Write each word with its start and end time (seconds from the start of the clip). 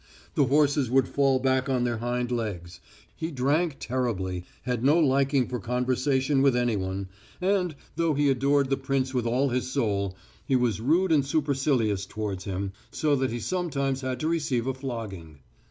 The 0.33 0.45
horses 0.45 0.89
would 0.89 1.07
fall 1.07 1.37
back 1.37 1.69
on 1.69 1.83
their 1.83 1.99
hind 1.99 2.31
legs. 2.31 2.79
He 3.15 3.29
drank 3.29 3.77
terribly, 3.79 4.45
had 4.63 4.83
no 4.83 4.97
liking 4.97 5.47
for 5.47 5.59
conversation 5.59 6.41
with 6.41 6.55
anyone, 6.55 7.07
and, 7.39 7.75
though 7.95 8.15
he 8.15 8.27
adored 8.31 8.71
the 8.71 8.77
prince 8.77 9.13
with 9.13 9.27
all 9.27 9.49
his 9.49 9.69
soul, 9.71 10.17
he 10.43 10.55
was 10.55 10.81
rude 10.81 11.11
and 11.11 11.23
supercilious 11.23 12.07
towards 12.07 12.45
him, 12.45 12.71
so 12.89 13.15
that 13.17 13.29
he 13.29 13.39
sometimes 13.39 14.01
had 14.01 14.19
to 14.21 14.27
receive 14.27 14.65
a 14.65 14.73
flogging. 14.73 15.37